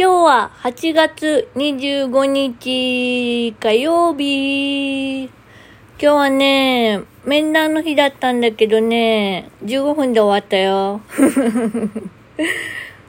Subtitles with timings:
[0.00, 5.24] 今日は8月25日火曜日。
[5.24, 5.32] 今
[5.98, 11.00] 日はね、面談の日だったんだけどね、15分で終わったよ。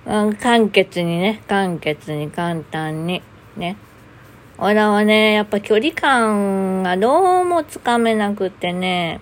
[0.42, 3.22] 簡潔にね、簡潔に簡単に。
[3.56, 3.78] ね。
[4.58, 9.20] 俺はね、やっぱ距離感がどうもつかめなくってね、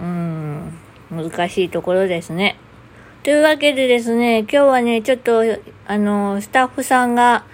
[0.00, 0.76] うん、
[1.12, 2.56] 難しいところですね。
[3.24, 5.40] というわけでですね、今日はね、ちょっと、
[5.86, 7.46] あの、スタッフさんが、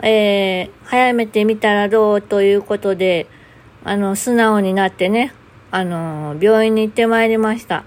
[0.00, 3.26] えー、早めてみたらどうということで、
[3.84, 5.34] あの、素直になってね、
[5.70, 7.84] あの、病院に行ってまいりました。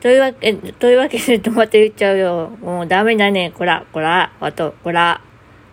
[0.00, 2.52] というわけ、というわけで、とまた言っちゃうよ。
[2.62, 5.20] もうダメだね、こら、こら、あと、こら。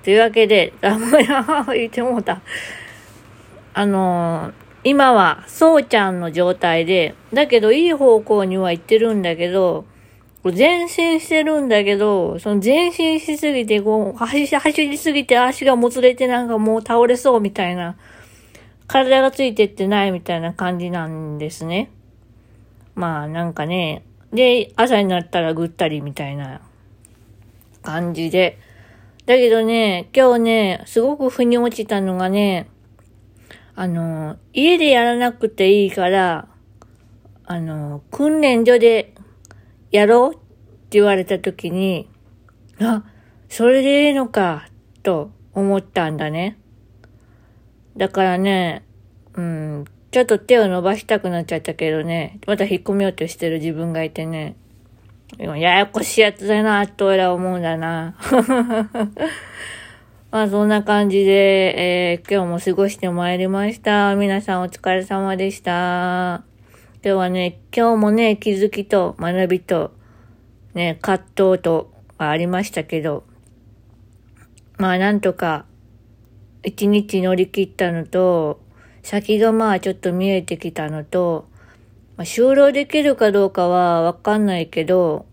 [0.04, 2.41] というわけで、ダメだ、言ってもうた。
[3.73, 4.52] あの、
[4.84, 9.85] 今は、そうちゃんの状態で、だけどいい方向には行ってるんだけど、
[10.50, 17.96] 前進してるんだけど、その前進しすぎて、こう、走り、走りすぎて足がもつれてなんかもう倒れそうみたいな、
[18.88, 21.91] 体がついてってないみたいな感じなんですね。
[22.96, 26.62] まあなんかね、で、朝になったらぐったりみたいな
[27.84, 28.58] 感じで。
[29.27, 32.68] だけどね、今日ね、すごく腑に落ちたのがね、
[33.76, 36.48] あの、家でやらなくていいから、
[37.46, 39.13] あの、訓練所で
[39.91, 40.41] やろうって
[40.91, 42.09] 言われた時に、
[42.79, 43.03] あ、
[43.49, 44.67] それでいいのか、
[45.03, 46.57] と思ったんだね。
[47.97, 48.84] だからね、
[49.34, 54.55] うん、ちょっと手を伸ばしたくなっちゃったけどね、また引っ込めようとしてる自分がいてね、
[55.37, 58.15] ややこしいやつだな、と俺は思うんだな。
[60.31, 64.16] まあそんな感じで、えー、今日も過ごしてまいりました。
[64.16, 66.50] 皆さんお疲れ様でした。
[67.03, 69.91] 今日はね、今日もね、気づきと学びと、
[70.75, 73.24] ね、葛藤とありましたけど、
[74.78, 75.66] まあなんとか、
[76.63, 78.62] 一日乗り切ったのと、
[79.02, 81.50] 先がまあちょっと見えてきたのと、
[82.18, 85.25] まあ、就労できるかどうかはわかんないけど、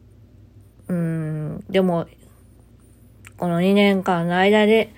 [0.89, 2.07] うん、でも、
[3.37, 4.95] この2年間の間で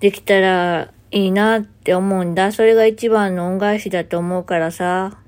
[0.00, 2.50] できたらいいなって思うんだ。
[2.50, 5.20] それが一番の恩返しだと思うからさ。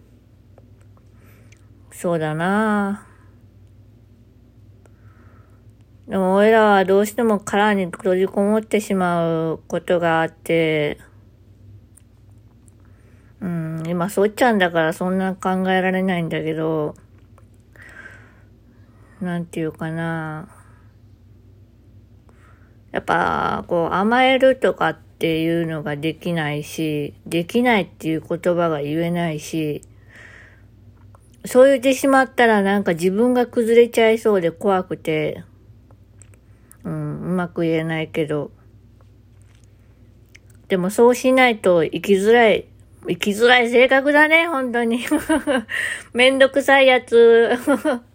[1.98, 3.06] そうだな。
[6.06, 10.98] でも、俺らはどうしても殻に閉じこもってしまうことがあって、
[13.40, 16.94] うん、今、そっちゃんだからそんな考えられないんだけど、
[19.22, 20.50] なんていうかな。
[22.92, 29.80] やっぱ、こう、甘えるとかっていうのができないし、できないっていう言葉が言えないし、
[31.46, 35.44] そう言ってしまったらなんか自分が崩れちゃいそうで怖くて、
[36.84, 38.50] うん、うまく言えないけど。
[40.68, 42.66] でもそうしないと生きづらい、
[43.08, 45.04] 生きづらい性格だね、本当に。
[46.12, 47.50] めんどくさいやつ。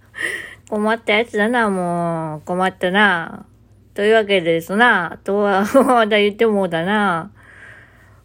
[0.69, 2.41] 困ったやつだな、もう。
[2.45, 3.45] 困ったな。
[3.93, 5.19] というわけですな。
[5.23, 7.31] とは、 まだ言ってもだな。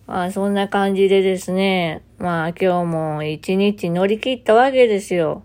[0.06, 2.02] まあ、そんな感じでですね。
[2.18, 5.42] まあ、今日も一日乗り切ったわけですよ。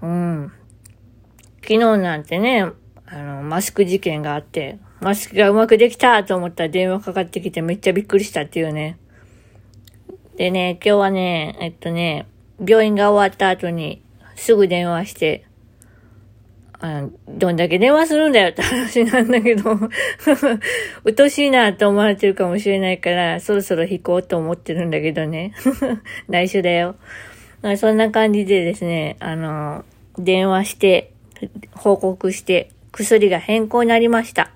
[0.00, 0.52] うん。
[1.60, 2.70] 昨日なんてね、
[3.06, 8.98] あの、マスク事件があって、マスクがうまくできたと思ったら電話かかってきてめっちゃびっくりしたっていうね。
[10.36, 12.26] でね、今日はね、えっとね、
[12.66, 14.02] 病院が終わった後に
[14.36, 15.46] すぐ電話して、
[16.86, 19.70] あどんだけ電話するんだよって話なんだけど
[21.04, 25.54] うとしいなと思われてるかもしれないから、そろそろ引こうと思ってるんだけどね。
[26.28, 26.96] 内緒だよ。
[27.78, 29.86] そんな感じでですね、あの、
[30.18, 31.12] 電話して、
[31.72, 34.50] 報告して、薬が変更になりました。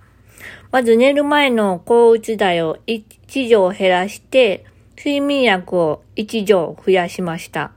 [0.71, 4.67] まず寝る前の抗うつ剤を1錠減らして、
[4.99, 7.73] 睡眠薬を1錠増やしました。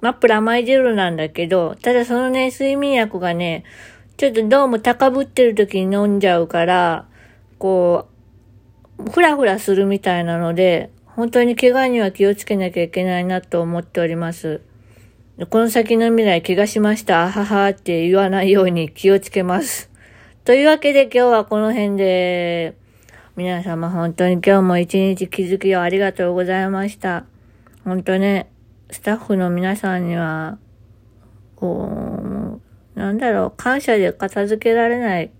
[0.00, 3.64] まあ、プラマイゼロなんだけど、ただそのね、睡眠薬がね、
[4.16, 7.06] ちょっとどうも高ぶってる時に飲んじゃうから、
[7.58, 8.06] こ
[8.98, 14.60] う、ふらふらするみたいなので、本当に怪我には気をつけなきゃいけないなと思っております。
[15.48, 19.90] この先の未来怪我しました、あははって言わないように気をつけます。
[20.44, 22.74] というわけで今日はこの辺で、
[23.36, 27.24] 皆様本当に今日も一日気づきをありがとうございました。
[27.84, 28.50] 本当ね、
[28.90, 30.58] スタッフの皆さんには、
[31.54, 32.60] こ
[32.96, 35.30] う、なんだろう、感謝で片付けられない。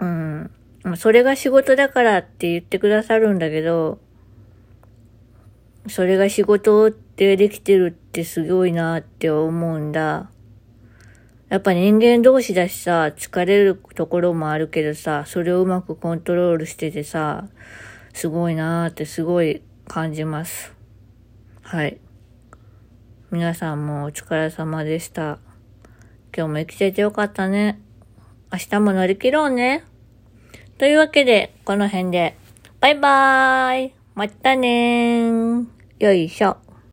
[0.00, 0.50] うん。
[0.96, 3.98] それが仕事だからって言ってくださるんだけど、
[5.88, 10.30] それが仕事ってできてるってすごいなって思うんだ。
[11.48, 17.48] やっぱ人間同士だしさ、疲れるところもあるけどさ、それをうまくコントロールしててさ、
[18.12, 20.75] すごいなーってすごい感じます。
[21.68, 21.98] はい。
[23.32, 25.40] 皆さんもお疲れ様でした。
[26.32, 27.80] 今日も生きててよかったね。
[28.52, 29.82] 明日も乗り切ろうね。
[30.78, 32.36] というわけで、この辺で、
[32.78, 35.66] バイバーイまたねー。
[35.98, 36.65] よいしょ。